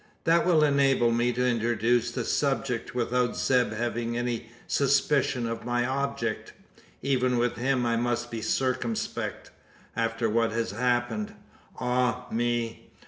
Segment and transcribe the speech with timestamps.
[0.23, 5.85] That will enable me to introduce the subject, without Zeb having any suspicion of my
[5.85, 6.53] object.
[7.03, 9.51] Even with him I must be circumspect
[9.95, 11.35] after what has happened.
[11.79, 12.89] Ah, me!